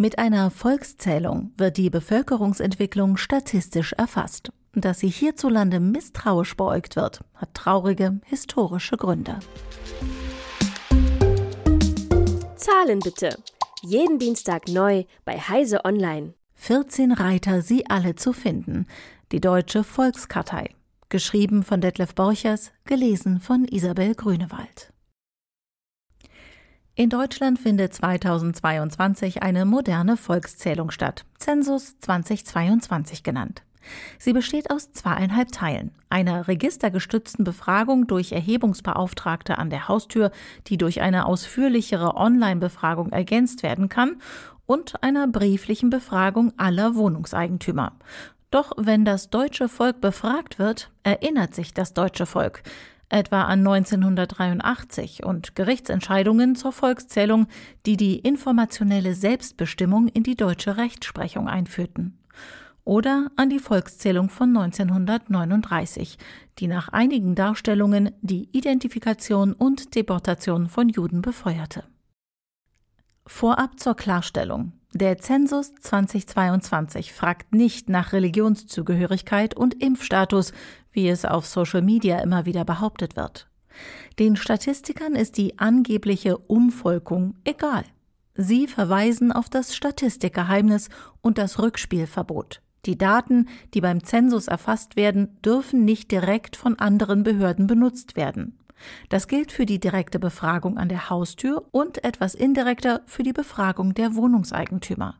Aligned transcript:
Mit 0.00 0.18
einer 0.18 0.50
Volkszählung 0.50 1.52
wird 1.58 1.76
die 1.76 1.90
Bevölkerungsentwicklung 1.90 3.18
statistisch 3.18 3.92
erfasst. 3.92 4.50
Dass 4.72 5.00
sie 5.00 5.10
hierzulande 5.10 5.78
misstrauisch 5.78 6.56
beäugt 6.56 6.96
wird, 6.96 7.20
hat 7.34 7.52
traurige 7.52 8.18
historische 8.24 8.96
Gründe. 8.96 9.40
Zahlen 12.56 13.00
bitte. 13.00 13.36
Jeden 13.82 14.18
Dienstag 14.18 14.68
neu 14.68 15.04
bei 15.26 15.38
Heise 15.38 15.84
Online. 15.84 16.32
14 16.54 17.12
Reiter, 17.12 17.60
sie 17.60 17.84
alle 17.84 18.14
zu 18.14 18.32
finden. 18.32 18.86
Die 19.32 19.40
Deutsche 19.42 19.84
Volkskartei. 19.84 20.70
Geschrieben 21.10 21.62
von 21.62 21.82
Detlef 21.82 22.14
Borchers, 22.14 22.72
gelesen 22.86 23.38
von 23.38 23.66
Isabel 23.66 24.14
Grünewald. 24.14 24.94
In 26.96 27.08
Deutschland 27.08 27.58
findet 27.58 27.94
2022 27.94 29.42
eine 29.42 29.64
moderne 29.64 30.16
Volkszählung 30.16 30.90
statt, 30.90 31.24
Zensus 31.38 31.98
2022 32.00 33.22
genannt. 33.22 33.62
Sie 34.18 34.32
besteht 34.32 34.70
aus 34.70 34.92
zweieinhalb 34.92 35.52
Teilen. 35.52 35.92
Einer 36.10 36.48
registergestützten 36.48 37.44
Befragung 37.44 38.06
durch 38.06 38.32
Erhebungsbeauftragte 38.32 39.56
an 39.56 39.70
der 39.70 39.88
Haustür, 39.88 40.32
die 40.66 40.76
durch 40.76 41.00
eine 41.00 41.26
ausführlichere 41.26 42.16
Online-Befragung 42.16 43.10
ergänzt 43.12 43.62
werden 43.62 43.88
kann, 43.88 44.20
und 44.66 45.02
einer 45.02 45.26
brieflichen 45.26 45.90
Befragung 45.90 46.52
aller 46.56 46.94
Wohnungseigentümer. 46.94 47.92
Doch 48.50 48.72
wenn 48.76 49.04
das 49.04 49.30
deutsche 49.30 49.68
Volk 49.68 50.00
befragt 50.00 50.58
wird, 50.58 50.90
erinnert 51.02 51.54
sich 51.54 51.72
das 51.72 51.94
deutsche 51.94 52.26
Volk 52.26 52.62
etwa 53.10 53.42
an 53.42 53.66
1983 53.66 55.24
und 55.24 55.54
Gerichtsentscheidungen 55.54 56.56
zur 56.56 56.72
Volkszählung, 56.72 57.46
die 57.84 57.96
die 57.96 58.18
informationelle 58.18 59.14
Selbstbestimmung 59.14 60.08
in 60.08 60.22
die 60.22 60.36
deutsche 60.36 60.76
Rechtsprechung 60.76 61.48
einführten. 61.48 62.18
Oder 62.84 63.30
an 63.36 63.50
die 63.50 63.58
Volkszählung 63.58 64.30
von 64.30 64.56
1939, 64.56 66.16
die 66.58 66.66
nach 66.66 66.88
einigen 66.88 67.34
Darstellungen 67.34 68.12
die 68.22 68.48
Identifikation 68.52 69.52
und 69.52 69.94
Deportation 69.94 70.68
von 70.68 70.88
Juden 70.88 71.20
befeuerte. 71.20 71.84
Vorab 73.26 73.78
zur 73.78 73.94
Klarstellung. 73.94 74.72
Der 74.92 75.18
Zensus 75.18 75.72
2022 75.76 77.12
fragt 77.12 77.54
nicht 77.54 77.88
nach 77.88 78.12
Religionszugehörigkeit 78.12 79.56
und 79.56 79.80
Impfstatus, 79.80 80.52
wie 80.90 81.08
es 81.08 81.24
auf 81.24 81.46
Social 81.46 81.80
Media 81.80 82.18
immer 82.18 82.44
wieder 82.44 82.64
behauptet 82.64 83.14
wird. 83.14 83.48
Den 84.18 84.34
Statistikern 84.34 85.14
ist 85.14 85.36
die 85.36 85.60
angebliche 85.60 86.38
Umvolkung 86.38 87.36
egal. 87.44 87.84
Sie 88.34 88.66
verweisen 88.66 89.30
auf 89.30 89.48
das 89.48 89.76
Statistikgeheimnis 89.76 90.88
und 91.20 91.38
das 91.38 91.60
Rückspielverbot. 91.60 92.60
Die 92.86 92.98
Daten, 92.98 93.46
die 93.74 93.80
beim 93.80 94.02
Zensus 94.02 94.48
erfasst 94.48 94.96
werden, 94.96 95.40
dürfen 95.42 95.84
nicht 95.84 96.10
direkt 96.10 96.56
von 96.56 96.78
anderen 96.80 97.22
Behörden 97.22 97.68
benutzt 97.68 98.16
werden. 98.16 98.58
Das 99.08 99.28
gilt 99.28 99.52
für 99.52 99.66
die 99.66 99.80
direkte 99.80 100.18
Befragung 100.18 100.78
an 100.78 100.88
der 100.88 101.10
Haustür 101.10 101.64
und 101.70 102.04
etwas 102.04 102.34
indirekter 102.34 103.02
für 103.06 103.22
die 103.22 103.32
Befragung 103.32 103.94
der 103.94 104.14
Wohnungseigentümer. 104.14 105.16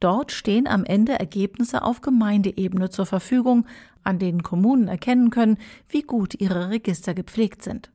Dort 0.00 0.32
stehen 0.32 0.66
am 0.66 0.84
Ende 0.84 1.12
Ergebnisse 1.12 1.82
auf 1.82 2.00
Gemeindeebene 2.00 2.90
zur 2.90 3.06
Verfügung, 3.06 3.66
an 4.02 4.18
denen 4.18 4.42
Kommunen 4.42 4.88
erkennen 4.88 5.30
können, 5.30 5.58
wie 5.88 6.02
gut 6.02 6.40
ihre 6.40 6.70
Register 6.70 7.14
gepflegt 7.14 7.62
sind. 7.62 7.92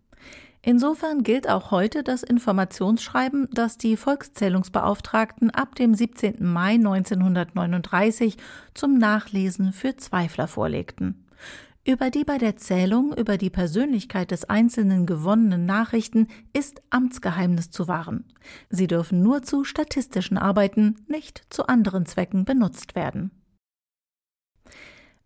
Insofern 0.61 1.23
gilt 1.23 1.49
auch 1.49 1.71
heute 1.71 2.03
das 2.03 2.23
Informationsschreiben, 2.23 3.47
das 3.51 3.77
die 3.77 3.95
Volkszählungsbeauftragten 3.95 5.49
ab 5.51 5.75
dem 5.75 5.93
17. 5.93 6.37
Mai 6.39 6.73
1939 6.75 8.37
zum 8.73 8.97
Nachlesen 8.97 9.71
für 9.71 9.95
Zweifler 9.95 10.47
vorlegten 10.47 11.27
über 11.87 12.09
die 12.09 12.25
bei 12.25 12.37
der 12.37 12.57
Zählung 12.57 13.13
über 13.13 13.37
die 13.37 13.49
Persönlichkeit 13.49 14.31
des 14.31 14.43
Einzelnen 14.43 15.05
gewonnenen 15.05 15.65
Nachrichten 15.65 16.27
ist 16.51 16.81
Amtsgeheimnis 16.89 17.71
zu 17.71 17.87
wahren. 17.87 18.25
Sie 18.69 18.87
dürfen 18.87 19.23
nur 19.23 19.41
zu 19.41 19.63
statistischen 19.63 20.37
Arbeiten, 20.37 20.97
nicht 21.07 21.45
zu 21.49 21.65
anderen 21.67 22.05
Zwecken 22.05 22.43
benutzt 22.43 22.93
werden. 22.93 23.31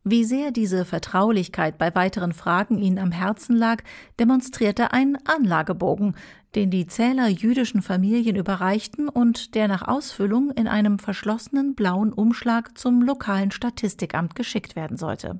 Wie 0.04 0.24
sehr 0.24 0.52
diese 0.52 0.86
Vertraulichkeit 0.86 1.80
bei 1.80 1.94
weiteren 1.96 2.32
Fragen 2.32 2.78
ihnen 2.78 3.00
am 3.00 3.12
Herzen 3.12 3.56
lag, 3.56 3.84
demonstrierte 4.20 4.94
ein 4.94 5.18
Anlagebogen, 5.26 6.16
den 6.54 6.70
die 6.70 6.86
Zähler 6.86 7.28
jüdischen 7.28 7.82
Familien 7.82 8.36
überreichten 8.36 9.10
und 9.10 9.56
der 9.56 9.68
nach 9.68 9.88
Ausfüllung 9.88 10.52
in 10.52 10.68
einem 10.68 11.00
verschlossenen 11.00 11.74
blauen 11.74 12.14
Umschlag 12.14 12.78
zum 12.78 13.02
lokalen 13.02 13.50
Statistikamt 13.50 14.36
geschickt 14.36 14.76
werden 14.76 14.98
sollte 14.98 15.40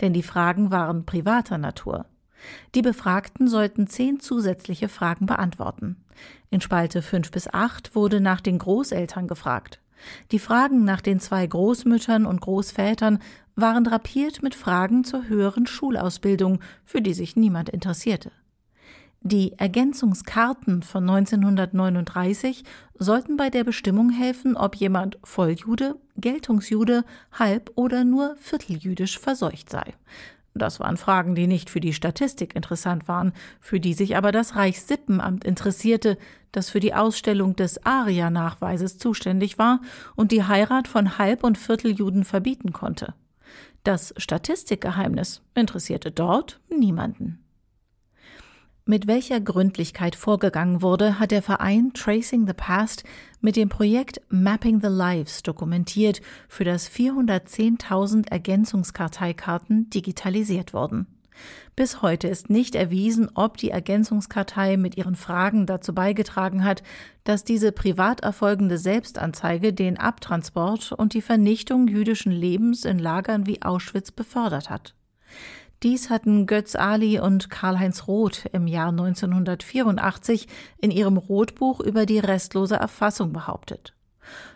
denn 0.00 0.12
die 0.12 0.22
Fragen 0.22 0.70
waren 0.70 1.06
privater 1.06 1.58
Natur. 1.58 2.06
Die 2.74 2.82
Befragten 2.82 3.48
sollten 3.48 3.86
zehn 3.86 4.20
zusätzliche 4.20 4.88
Fragen 4.88 5.26
beantworten. 5.26 6.04
In 6.50 6.60
Spalte 6.60 7.02
5 7.02 7.30
bis 7.30 7.52
8 7.52 7.94
wurde 7.94 8.20
nach 8.20 8.40
den 8.40 8.58
Großeltern 8.58 9.28
gefragt. 9.28 9.80
Die 10.32 10.38
Fragen 10.38 10.84
nach 10.84 11.00
den 11.00 11.20
zwei 11.20 11.46
Großmüttern 11.46 12.26
und 12.26 12.40
Großvätern 12.40 13.20
waren 13.56 13.84
drapiert 13.84 14.42
mit 14.42 14.54
Fragen 14.54 15.04
zur 15.04 15.28
höheren 15.28 15.66
Schulausbildung, 15.66 16.60
für 16.84 17.00
die 17.00 17.14
sich 17.14 17.36
niemand 17.36 17.68
interessierte. 17.70 18.30
Die 19.26 19.58
Ergänzungskarten 19.58 20.82
von 20.82 21.08
1939 21.08 22.62
sollten 22.98 23.38
bei 23.38 23.48
der 23.48 23.64
Bestimmung 23.64 24.10
helfen, 24.10 24.54
ob 24.54 24.76
jemand 24.76 25.18
Volljude, 25.24 25.96
Geltungsjude, 26.18 27.04
halb 27.32 27.70
oder 27.74 28.04
nur 28.04 28.36
vierteljüdisch 28.36 29.18
verseucht 29.18 29.70
sei. 29.70 29.94
Das 30.52 30.78
waren 30.78 30.98
Fragen, 30.98 31.34
die 31.34 31.46
nicht 31.46 31.70
für 31.70 31.80
die 31.80 31.94
Statistik 31.94 32.54
interessant 32.54 33.08
waren, 33.08 33.32
für 33.60 33.80
die 33.80 33.94
sich 33.94 34.14
aber 34.14 34.30
das 34.30 34.56
Reichssippenamt 34.56 35.42
interessierte, 35.44 36.18
das 36.52 36.68
für 36.68 36.80
die 36.80 36.92
Ausstellung 36.92 37.56
des 37.56 37.82
ARIA-Nachweises 37.86 38.98
zuständig 38.98 39.56
war 39.56 39.80
und 40.16 40.32
die 40.32 40.44
Heirat 40.44 40.86
von 40.86 41.16
Halb- 41.16 41.44
und 41.44 41.56
Vierteljuden 41.56 42.24
verbieten 42.24 42.74
konnte. 42.74 43.14
Das 43.84 44.12
Statistikgeheimnis 44.18 45.40
interessierte 45.54 46.10
dort 46.10 46.60
niemanden. 46.68 47.43
Mit 48.86 49.06
welcher 49.06 49.40
Gründlichkeit 49.40 50.14
vorgegangen 50.14 50.82
wurde, 50.82 51.18
hat 51.18 51.30
der 51.30 51.40
Verein 51.40 51.94
Tracing 51.94 52.46
the 52.46 52.52
Past 52.52 53.02
mit 53.40 53.56
dem 53.56 53.70
Projekt 53.70 54.20
Mapping 54.28 54.82
the 54.82 54.88
Lives 54.88 55.42
dokumentiert, 55.42 56.20
für 56.50 56.64
das 56.64 56.90
410.000 56.90 58.30
Ergänzungskarteikarten 58.30 59.88
digitalisiert 59.88 60.74
wurden. 60.74 61.06
Bis 61.74 62.02
heute 62.02 62.28
ist 62.28 62.50
nicht 62.50 62.74
erwiesen, 62.74 63.30
ob 63.34 63.56
die 63.56 63.70
Ergänzungskartei 63.70 64.76
mit 64.76 64.98
ihren 64.98 65.16
Fragen 65.16 65.64
dazu 65.64 65.94
beigetragen 65.94 66.62
hat, 66.62 66.82
dass 67.24 67.42
diese 67.42 67.72
privat 67.72 68.20
erfolgende 68.20 68.76
Selbstanzeige 68.76 69.72
den 69.72 69.98
Abtransport 69.98 70.92
und 70.92 71.14
die 71.14 71.22
Vernichtung 71.22 71.88
jüdischen 71.88 72.32
Lebens 72.32 72.84
in 72.84 72.98
Lagern 72.98 73.46
wie 73.46 73.62
Auschwitz 73.62 74.12
befördert 74.12 74.68
hat. 74.68 74.94
Dies 75.84 76.08
hatten 76.08 76.46
Götz 76.46 76.76
Ali 76.76 77.20
und 77.20 77.50
Karl-Heinz 77.50 78.08
Roth 78.08 78.46
im 78.54 78.66
Jahr 78.66 78.88
1984 78.88 80.48
in 80.78 80.90
ihrem 80.90 81.18
Rotbuch 81.18 81.78
über 81.80 82.06
die 82.06 82.18
restlose 82.18 82.76
Erfassung 82.76 83.34
behauptet. 83.34 83.94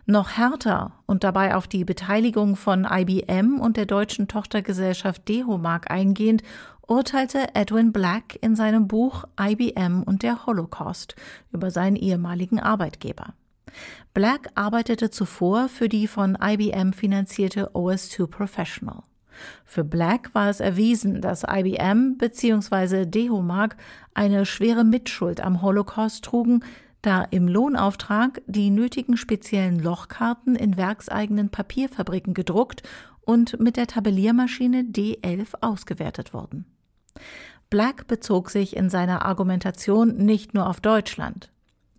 Noch 0.07 0.31
härter 0.39 0.93
und 1.05 1.25
dabei 1.25 1.55
auf 1.55 1.69
die 1.69 1.85
Beteiligung 1.85 2.57
von 2.57 2.89
IBM 2.91 3.61
und 3.61 3.77
der 3.77 3.85
deutschen 3.85 4.27
Tochtergesellschaft 4.27 5.29
Dehomag 5.29 5.91
eingehend, 5.91 6.43
urteilte 6.87 7.55
Edwin 7.55 7.93
Black 7.93 8.39
in 8.41 8.57
seinem 8.57 8.89
Buch 8.89 9.25
IBM 9.39 10.05
und 10.05 10.23
der 10.23 10.47
Holocaust 10.47 11.15
über 11.53 11.71
seinen 11.71 11.97
ehemaligen 11.97 12.59
Arbeitgeber. 12.59 13.35
Black 14.15 14.49
arbeitete 14.55 15.11
zuvor 15.11 15.69
für 15.69 15.91
die 15.91 16.07
von 16.07 16.39
IBM 16.41 16.95
finanzierte 16.95 17.73
OS2 17.73 18.27
Professional. 18.29 19.03
Für 19.65 19.85
Black 19.85 20.35
war 20.35 20.49
es 20.49 20.61
erwiesen, 20.61 21.21
dass 21.21 21.45
IBM 21.49 22.17
bzw. 22.19 23.07
Dehomag 23.07 23.77
eine 24.15 24.47
schwere 24.47 24.85
Mitschuld 24.85 25.41
am 25.41 25.63
Holocaust 25.63 26.25
trugen, 26.25 26.65
da 27.03 27.23
im 27.23 27.49
Lohnauftrag 27.49 28.43
die 28.47 28.71
nötigen 28.71 29.17
speziellen 29.17 29.79
Lochkarten 29.79 30.57
in 30.57 30.77
werkseigenen 30.77 31.51
Papierfabriken 31.51 32.35
gedruckt 32.35 32.83
und 33.21 33.61
mit 33.61 33.77
der 33.77 33.87
Tabelliermaschine 33.87 34.83
D11 34.83 35.55
ausgewertet 35.61 36.33
wurden. 36.35 36.65
Black 37.71 38.07
bezog 38.07 38.51
sich 38.51 38.77
in 38.77 38.89
seiner 38.89 39.27
Argumentation 39.27 40.17
nicht 40.17 40.55
nur 40.55 40.69
auf 40.69 40.81
Deutschland. 40.81 41.51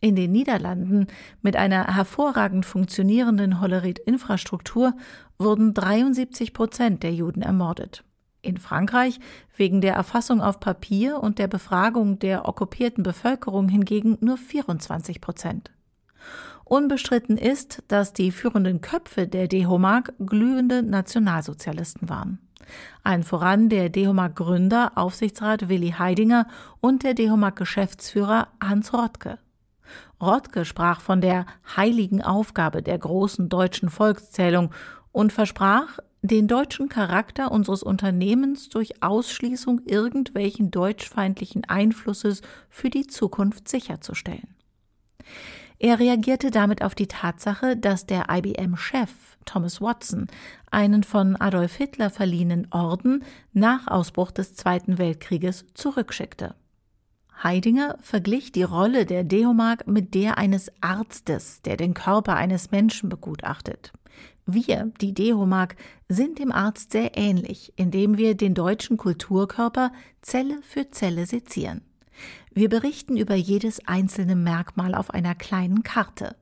In 0.02 0.16
den 0.16 0.32
Niederlanden 0.32 1.08
mit 1.42 1.58
einer 1.58 1.96
hervorragend 1.96 2.66
funktionierenden 2.66 3.60
Hollerit-Infrastruktur 3.60 4.94
wurden 5.38 5.74
73 5.74 6.54
Prozent 6.54 7.04
der 7.04 7.14
Juden 7.14 7.42
ermordet. 7.42 8.04
In 8.42 8.58
Frankreich 8.58 9.20
wegen 9.58 9.82
der 9.82 9.96
Erfassung 9.96 10.42
auf 10.42 10.62
Papier 10.62 11.22
und 11.22 11.40
der 11.40 11.50
Befragung 11.50 12.20
der 12.20 12.48
okkupierten 12.48 13.04
Bevölkerung 13.04 13.68
hingegen 13.68 14.18
nur 14.22 14.38
24 14.38 15.20
Prozent. 15.20 15.72
Unbestritten 16.64 17.38
ist, 17.38 17.84
dass 17.90 18.14
die 18.14 18.32
führenden 18.32 18.80
Köpfe 18.80 19.28
der 19.28 19.48
Dehomag 19.48 20.14
glühende 20.20 20.84
Nationalsozialisten 20.84 22.08
waren. 22.08 22.40
Allen 23.04 23.24
voran 23.24 23.68
der 23.68 23.90
Dehomag-Gründer, 23.90 24.94
Aufsichtsrat 24.96 25.68
Willi 25.68 25.96
Heidinger 25.98 26.48
und 26.80 27.04
der 27.04 27.16
Dehomag-Geschäftsführer 27.16 28.48
Hans 28.62 28.94
Rottke. 28.94 29.40
Rottke 30.22 30.66
sprach 30.66 31.02
von 31.02 31.22
der 31.22 31.46
heiligen 31.76 32.22
Aufgabe 32.22 32.82
der 32.82 32.98
großen 32.98 33.50
deutschen 33.50 33.90
Volkszählung 33.90 34.72
und 35.12 35.34
versprach, 35.34 36.00
den 36.22 36.48
deutschen 36.48 36.90
Charakter 36.90 37.52
unseres 37.52 37.82
Unternehmens 37.82 38.70
durch 38.70 39.02
Ausschließung 39.02 39.82
irgendwelchen 39.86 40.70
deutschfeindlichen 40.70 41.64
Einflusses 41.66 42.42
für 42.70 42.90
die 42.90 43.08
Zukunft 43.08 43.70
sicherzustellen. 43.70 44.56
Er 45.82 45.98
reagierte 45.98 46.52
damit 46.52 46.84
auf 46.84 46.94
die 46.94 47.08
Tatsache, 47.08 47.78
dass 47.78 48.06
der 48.06 48.26
IBM-Chef 48.30 49.10
Thomas 49.46 49.80
Watson 49.80 50.28
einen 50.70 51.04
von 51.04 51.38
Adolf 51.38 51.76
Hitler 51.76 52.10
verliehenen 52.10 52.68
Orden 52.72 53.24
nach 53.54 53.88
Ausbruch 53.88 54.32
des 54.32 54.56
Zweiten 54.56 54.98
Weltkrieges 54.98 55.66
zurückschickte. 55.74 56.54
Heidinger 57.42 57.98
verglich 58.02 58.52
die 58.52 58.64
Rolle 58.64 59.06
der 59.06 59.24
Deomag 59.24 59.86
mit 59.86 60.14
der 60.14 60.38
eines 60.38 60.72
Arztes, 60.82 61.62
der 61.62 61.78
den 61.78 61.94
Körper 61.94 62.36
eines 62.36 62.72
Menschen 62.72 63.10
begutachtet. 63.10 63.94
Wir, 64.46 64.92
die 65.00 65.14
Deomag, 65.14 65.76
sind 66.08 66.40
dem 66.40 66.52
Arzt 66.52 66.92
sehr 66.92 67.16
ähnlich, 67.18 67.72
indem 67.76 68.18
wir 68.18 68.36
den 68.36 68.56
deutschen 68.56 68.98
Kulturkörper 68.98 69.92
Zelle 70.22 70.60
für 70.64 70.90
Zelle 70.90 71.26
sezieren. 71.26 71.82
Wir 72.52 72.68
berichten 72.68 73.16
über 73.16 73.36
jedes 73.36 73.88
einzelne 73.88 74.36
Merkmal 74.36 74.96
auf 74.96 75.12
einer 75.12 75.36
kleinen 75.36 75.84
Karte. 75.84 76.36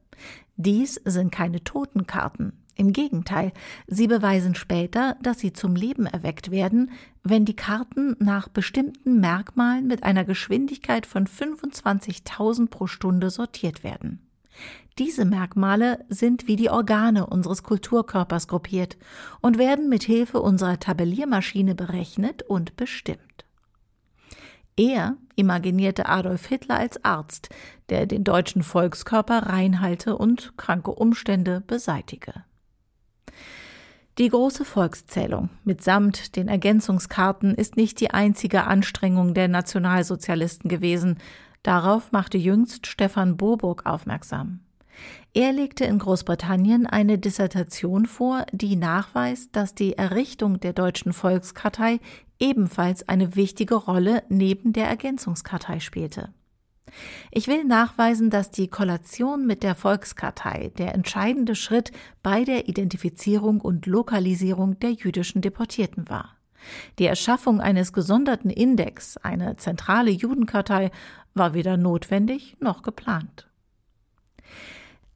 Dies 0.56 0.96
sind 1.06 1.32
keine 1.32 1.64
Totenkarten. 1.64 2.54
Im 2.78 2.94
Gegenteil, 2.94 3.54
sie 3.88 4.08
beweisen 4.08 4.54
später, 4.54 5.18
dass 5.24 5.40
sie 5.40 5.52
zum 5.52 5.76
Leben 5.76 6.06
erweckt 6.06 6.52
werden, 6.52 6.92
wenn 7.24 7.44
die 7.44 7.56
Karten 7.56 8.16
nach 8.20 8.50
bestimmten 8.50 9.20
Merkmalen 9.20 9.88
mit 9.88 10.04
einer 10.04 10.24
Geschwindigkeit 10.24 11.08
von 11.08 11.26
25.000 11.26 12.70
pro 12.70 12.86
Stunde 12.86 13.32
sortiert 13.32 13.84
werden. 13.84 14.22
Diese 15.00 15.26
Merkmale 15.26 16.06
sind 16.10 16.48
wie 16.48 16.56
die 16.56 16.70
Organe 16.70 17.26
unseres 17.26 17.64
Kulturkörpers 17.64 18.48
gruppiert 18.48 18.98
und 19.42 19.58
werden 19.58 19.90
mit 19.90 20.04
Hilfe 20.04 20.40
unserer 20.40 20.80
Tabelliermaschine 20.80 21.74
berechnet 21.74 22.44
und 22.44 22.76
bestimmt. 22.76 23.46
Er 24.76 25.18
imaginierte 25.36 26.08
Adolf 26.08 26.46
Hitler 26.46 26.78
als 26.78 27.04
Arzt, 27.04 27.50
der 27.90 28.06
den 28.06 28.24
deutschen 28.24 28.62
Volkskörper 28.62 29.48
reinhalte 29.48 30.16
und 30.16 30.54
kranke 30.58 30.92
Umstände 30.92 31.62
beseitige. 31.66 32.44
Die 34.18 34.30
große 34.30 34.66
Volkszählung 34.66 35.50
mitsamt 35.64 36.36
den 36.36 36.48
Ergänzungskarten 36.48 37.54
ist 37.54 37.78
nicht 37.78 38.00
die 38.00 38.10
einzige 38.10 38.64
Anstrengung 38.64 39.36
der 39.36 39.48
Nationalsozialisten 39.48 40.70
gewesen. 40.70 41.20
Darauf 41.62 42.12
machte 42.12 42.40
jüngst 42.40 42.88
Stefan 42.88 43.38
Boburg 43.38 43.86
aufmerksam. 43.86 44.62
Er 45.36 45.54
legte 45.54 45.86
in 45.86 46.00
Großbritannien 46.00 46.88
eine 46.88 47.20
Dissertation 47.20 48.08
vor, 48.08 48.48
die 48.52 48.76
nachweist, 48.76 49.56
dass 49.56 49.76
die 49.76 49.96
Errichtung 49.96 50.60
der 50.60 50.74
Deutschen 50.74 51.14
Volkskartei 51.14 52.00
ebenfalls 52.40 53.08
eine 53.08 53.36
wichtige 53.36 53.76
Rolle 53.76 54.24
neben 54.30 54.74
der 54.74 54.88
Ergänzungskartei 54.88 55.80
spielte. 55.80 56.34
Ich 57.32 57.48
will 57.48 57.64
nachweisen, 57.64 58.30
dass 58.30 58.52
die 58.52 58.68
Kollation 58.68 59.46
mit 59.46 59.64
der 59.64 59.76
Volkskartei 59.76 60.72
der 60.78 60.94
entscheidende 60.94 61.56
Schritt 61.56 61.92
bei 62.24 62.44
der 62.44 62.68
Identifizierung 62.68 63.62
und 63.62 63.86
Lokalisierung 63.86 64.80
der 64.80 64.92
jüdischen 64.92 65.42
Deportierten 65.42 66.10
war. 66.10 66.38
Die 67.00 67.06
Erschaffung 67.06 67.62
eines 67.62 67.94
gesonderten 67.94 68.50
Index, 68.50 69.18
eine 69.18 69.58
zentrale 69.58 70.12
Judenkartei, 70.12 70.92
war 71.34 71.54
weder 71.54 71.78
notwendig 71.78 72.58
noch 72.60 72.82
geplant. 72.82 73.48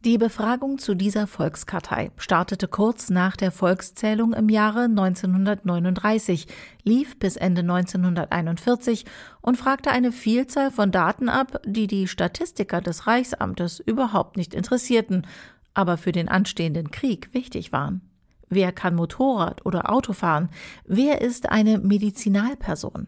Die 0.04 0.18
Befragung 0.18 0.80
zu 0.80 0.96
dieser 0.96 1.28
Volkskartei 1.28 2.10
startete 2.18 2.68
kurz 2.68 3.12
nach 3.12 3.38
der 3.38 3.52
Volkszählung 3.52 4.34
im 4.34 4.50
Jahre 4.50 4.86
1939, 4.86 6.48
lief 6.84 7.20
bis 7.20 7.36
Ende 7.36 7.62
1941 7.62 9.06
und 9.42 9.58
fragte 9.58 9.92
eine 9.92 10.12
Vielzahl 10.12 10.72
von 10.72 10.92
Daten 10.92 11.30
ab, 11.30 11.62
die 11.68 11.86
die 11.86 12.08
Statistiker 12.08 12.82
des 12.82 13.06
Reichsamtes 13.06 13.80
überhaupt 13.80 14.38
nicht 14.38 14.56
interessierten, 14.56 15.28
aber 15.76 15.98
für 15.98 16.12
den 16.12 16.30
anstehenden 16.30 16.90
Krieg 16.90 17.32
wichtig 17.36 17.72
waren. 17.72 18.02
Wer 18.50 18.72
kann 18.72 18.96
Motorrad 18.96 19.68
oder 19.68 19.92
Auto 19.92 20.14
fahren? 20.14 20.50
Wer 20.84 21.22
ist 21.22 21.50
eine 21.50 21.78
Medizinalperson? 21.78 23.06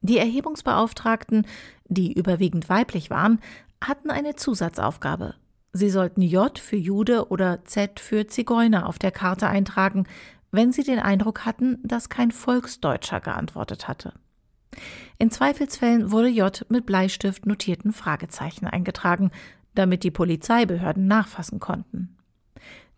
Die 0.00 0.16
Erhebungsbeauftragten, 0.16 1.46
die 1.88 2.14
überwiegend 2.14 2.70
weiblich 2.70 3.10
waren, 3.10 3.38
hatten 3.82 4.10
eine 4.10 4.34
Zusatzaufgabe. 4.34 5.34
Sie 5.72 5.88
sollten 5.88 6.20
J 6.20 6.58
für 6.58 6.76
Jude 6.76 7.28
oder 7.28 7.64
Z 7.64 7.98
für 7.98 8.26
Zigeuner 8.26 8.86
auf 8.86 8.98
der 8.98 9.10
Karte 9.10 9.48
eintragen, 9.48 10.04
wenn 10.50 10.70
Sie 10.70 10.82
den 10.82 10.98
Eindruck 10.98 11.46
hatten, 11.46 11.78
dass 11.82 12.10
kein 12.10 12.30
Volksdeutscher 12.30 13.20
geantwortet 13.20 13.88
hatte. 13.88 14.12
In 15.18 15.30
Zweifelsfällen 15.30 16.10
wurde 16.12 16.28
J 16.28 16.64
mit 16.68 16.84
Bleistift 16.84 17.46
notierten 17.46 17.92
Fragezeichen 17.92 18.66
eingetragen, 18.66 19.30
damit 19.74 20.04
die 20.04 20.10
Polizeibehörden 20.10 21.06
nachfassen 21.06 21.58
konnten. 21.58 22.16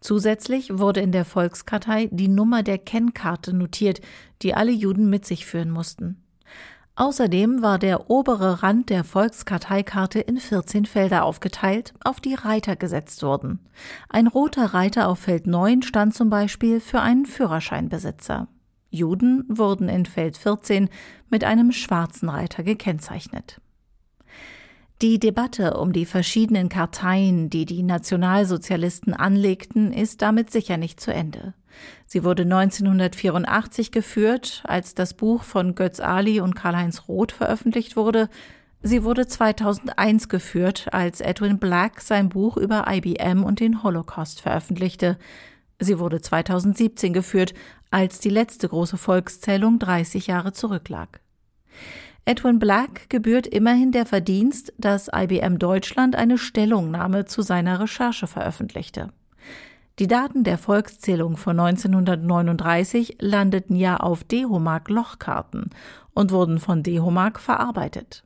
Zusätzlich 0.00 0.76
wurde 0.76 1.00
in 1.00 1.12
der 1.12 1.24
Volkskartei 1.24 2.08
die 2.10 2.28
Nummer 2.28 2.62
der 2.62 2.78
Kennkarte 2.78 3.54
notiert, 3.54 4.00
die 4.42 4.54
alle 4.54 4.72
Juden 4.72 5.08
mit 5.08 5.24
sich 5.24 5.46
führen 5.46 5.70
mussten. 5.70 6.22
Außerdem 6.96 7.60
war 7.60 7.80
der 7.80 8.08
obere 8.08 8.62
Rand 8.62 8.88
der 8.88 9.02
Volkskarteikarte 9.02 10.20
in 10.20 10.38
14 10.38 10.86
Felder 10.86 11.24
aufgeteilt, 11.24 11.92
auf 12.04 12.20
die 12.20 12.34
Reiter 12.34 12.76
gesetzt 12.76 13.22
wurden. 13.24 13.58
Ein 14.08 14.28
roter 14.28 14.66
Reiter 14.66 15.08
auf 15.08 15.18
Feld 15.18 15.48
9 15.48 15.82
stand 15.82 16.14
zum 16.14 16.30
Beispiel 16.30 16.78
für 16.78 17.00
einen 17.00 17.26
Führerscheinbesitzer. 17.26 18.46
Juden 18.90 19.44
wurden 19.48 19.88
in 19.88 20.06
Feld 20.06 20.36
14 20.36 20.88
mit 21.30 21.42
einem 21.42 21.72
schwarzen 21.72 22.28
Reiter 22.28 22.62
gekennzeichnet. 22.62 23.60
Die 25.02 25.18
Debatte 25.18 25.76
um 25.76 25.92
die 25.92 26.06
verschiedenen 26.06 26.68
Karteien, 26.68 27.50
die 27.50 27.64
die 27.64 27.82
Nationalsozialisten 27.82 29.12
anlegten, 29.12 29.92
ist 29.92 30.22
damit 30.22 30.52
sicher 30.52 30.76
nicht 30.76 31.00
zu 31.00 31.12
Ende. 31.12 31.54
Sie 32.06 32.24
wurde 32.24 32.42
1984 32.42 33.92
geführt, 33.92 34.62
als 34.66 34.94
das 34.94 35.14
Buch 35.14 35.42
von 35.42 35.74
Götz 35.74 36.00
Ali 36.00 36.40
und 36.40 36.54
Karl-Heinz 36.54 37.08
Roth 37.08 37.32
veröffentlicht 37.32 37.96
wurde. 37.96 38.28
Sie 38.82 39.02
wurde 39.02 39.26
2001 39.26 40.28
geführt, 40.28 40.88
als 40.92 41.20
Edwin 41.20 41.58
Black 41.58 42.00
sein 42.00 42.28
Buch 42.28 42.56
über 42.56 42.84
IBM 42.86 43.42
und 43.42 43.60
den 43.60 43.82
Holocaust 43.82 44.42
veröffentlichte. 44.42 45.18
Sie 45.80 45.98
wurde 45.98 46.20
2017 46.20 47.12
geführt, 47.12 47.54
als 47.90 48.20
die 48.20 48.30
letzte 48.30 48.68
große 48.68 48.98
Volkszählung 48.98 49.78
30 49.78 50.26
Jahre 50.26 50.52
zurücklag. 50.52 51.20
Edwin 52.26 52.58
Black 52.58 53.10
gebührt 53.10 53.46
immerhin 53.46 53.92
der 53.92 54.06
Verdienst, 54.06 54.72
dass 54.78 55.10
IBM 55.14 55.58
Deutschland 55.58 56.16
eine 56.16 56.38
Stellungnahme 56.38 57.26
zu 57.26 57.42
seiner 57.42 57.80
Recherche 57.80 58.26
veröffentlichte. 58.26 59.12
Die 60.00 60.08
Daten 60.08 60.42
der 60.42 60.58
Volkszählung 60.58 61.36
von 61.36 61.60
1939 61.60 63.18
landeten 63.20 63.76
ja 63.76 63.98
auf 63.98 64.24
Dehomag 64.24 64.88
Lochkarten 64.88 65.70
und 66.14 66.32
wurden 66.32 66.58
von 66.58 66.82
Dehomag 66.82 67.38
verarbeitet. 67.38 68.24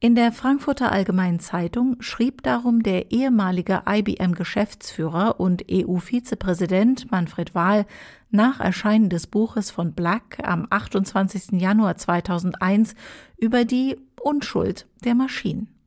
In 0.00 0.14
der 0.14 0.32
Frankfurter 0.32 0.90
Allgemeinen 0.90 1.40
Zeitung 1.40 1.96
schrieb 2.00 2.42
darum 2.42 2.82
der 2.82 3.10
ehemalige 3.10 3.82
IBM-Geschäftsführer 3.86 5.38
und 5.38 5.64
EU-Vizepräsident 5.70 7.10
Manfred 7.10 7.54
Wahl 7.54 7.84
nach 8.30 8.60
Erscheinen 8.60 9.10
des 9.10 9.26
Buches 9.26 9.70
von 9.70 9.92
Black 9.92 10.38
am 10.42 10.68
28. 10.70 11.60
Januar 11.60 11.96
2001 11.96 12.94
über 13.36 13.66
die 13.66 13.98
Unschuld 14.22 14.86
der 15.04 15.14
Maschinen. 15.14 15.77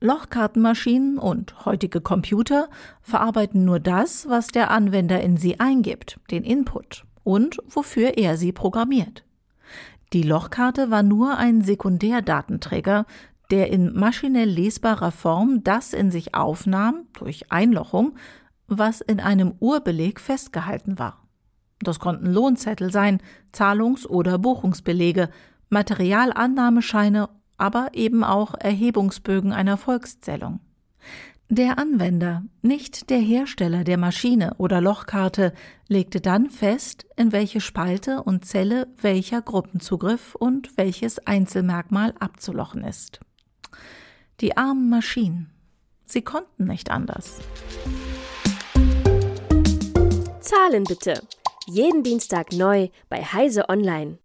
Lochkartenmaschinen 0.00 1.18
und 1.18 1.64
heutige 1.64 2.00
Computer 2.00 2.68
verarbeiten 3.00 3.64
nur 3.64 3.80
das, 3.80 4.28
was 4.28 4.48
der 4.48 4.70
Anwender 4.70 5.20
in 5.20 5.36
sie 5.36 5.58
eingibt, 5.58 6.18
den 6.30 6.44
Input 6.44 7.04
und 7.24 7.58
wofür 7.66 8.18
er 8.18 8.36
sie 8.36 8.52
programmiert. 8.52 9.24
Die 10.12 10.22
Lochkarte 10.22 10.90
war 10.90 11.02
nur 11.02 11.36
ein 11.36 11.62
Sekundärdatenträger, 11.62 13.06
der 13.50 13.70
in 13.70 13.94
maschinell 13.94 14.48
lesbarer 14.48 15.12
Form 15.12 15.64
das 15.64 15.92
in 15.92 16.10
sich 16.10 16.34
aufnahm, 16.34 17.06
durch 17.14 17.50
Einlochung, 17.50 18.16
was 18.66 19.00
in 19.00 19.20
einem 19.20 19.54
Urbeleg 19.60 20.20
festgehalten 20.20 20.98
war. 20.98 21.22
Das 21.80 22.00
konnten 22.00 22.32
Lohnzettel 22.32 22.90
sein, 22.90 23.20
Zahlungs- 23.52 24.06
oder 24.06 24.38
Buchungsbelege, 24.38 25.30
Materialannahmescheine 25.68 27.28
aber 27.58 27.90
eben 27.92 28.24
auch 28.24 28.54
Erhebungsbögen 28.54 29.52
einer 29.52 29.76
Volkszählung. 29.76 30.60
Der 31.48 31.78
Anwender, 31.78 32.42
nicht 32.62 33.08
der 33.08 33.20
Hersteller 33.20 33.84
der 33.84 33.98
Maschine 33.98 34.54
oder 34.58 34.80
Lochkarte, 34.80 35.52
legte 35.86 36.20
dann 36.20 36.50
fest, 36.50 37.06
in 37.16 37.30
welche 37.30 37.60
Spalte 37.60 38.24
und 38.24 38.44
Zelle 38.44 38.88
welcher 39.00 39.42
Gruppenzugriff 39.42 40.34
und 40.34 40.76
welches 40.76 41.24
Einzelmerkmal 41.24 42.14
abzulochen 42.18 42.82
ist. 42.82 43.20
Die 44.40 44.56
armen 44.56 44.90
Maschinen. 44.90 45.52
Sie 46.04 46.22
konnten 46.22 46.64
nicht 46.64 46.90
anders. 46.90 47.38
Zahlen 50.40 50.84
bitte. 50.84 51.22
Jeden 51.66 52.02
Dienstag 52.02 52.52
neu 52.52 52.88
bei 53.08 53.22
Heise 53.22 53.68
Online. 53.68 54.18